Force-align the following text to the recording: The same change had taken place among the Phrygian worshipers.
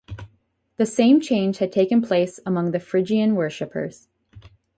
The 0.77 0.87
same 0.87 1.21
change 1.21 1.59
had 1.59 1.71
taken 1.71 2.01
place 2.01 2.39
among 2.43 2.71
the 2.71 2.79
Phrygian 2.79 3.35
worshipers. 3.35 4.07